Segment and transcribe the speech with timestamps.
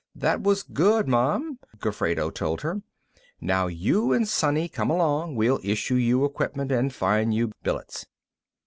[0.15, 2.81] "That was good, Mom," Gofredo told her.
[3.39, 8.07] "Now, you and Sonny come along; we'll issue you equipment and find you billets."